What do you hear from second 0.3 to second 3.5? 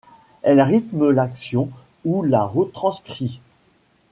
Elle rythme l'action, ou la retranscrit.